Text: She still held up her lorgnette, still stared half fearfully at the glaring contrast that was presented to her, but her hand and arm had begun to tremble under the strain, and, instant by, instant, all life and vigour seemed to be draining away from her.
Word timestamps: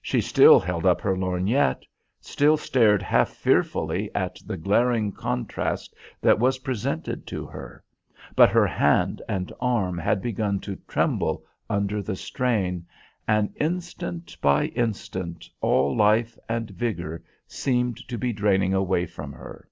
She 0.00 0.20
still 0.20 0.60
held 0.60 0.86
up 0.86 1.00
her 1.00 1.16
lorgnette, 1.16 1.82
still 2.20 2.56
stared 2.56 3.02
half 3.02 3.28
fearfully 3.30 4.08
at 4.14 4.38
the 4.46 4.56
glaring 4.56 5.10
contrast 5.10 5.96
that 6.20 6.38
was 6.38 6.60
presented 6.60 7.26
to 7.26 7.44
her, 7.46 7.82
but 8.36 8.50
her 8.50 8.68
hand 8.68 9.20
and 9.28 9.52
arm 9.60 9.98
had 9.98 10.22
begun 10.22 10.60
to 10.60 10.76
tremble 10.86 11.44
under 11.68 12.00
the 12.02 12.14
strain, 12.14 12.86
and, 13.26 13.52
instant 13.56 14.40
by, 14.40 14.66
instant, 14.66 15.50
all 15.60 15.96
life 15.96 16.38
and 16.48 16.70
vigour 16.70 17.24
seemed 17.48 17.96
to 18.06 18.16
be 18.16 18.32
draining 18.32 18.74
away 18.74 19.06
from 19.06 19.32
her. 19.32 19.68